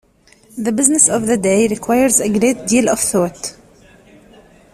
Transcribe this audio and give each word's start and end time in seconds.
The 0.57 0.71
business 0.71 1.07
of 1.07 1.27
the 1.27 1.37
day 1.37 1.67
requires 1.67 2.19
a 2.19 2.27
great 2.27 2.65
deal 2.65 2.89
of 2.89 2.99
thought. 2.99 3.55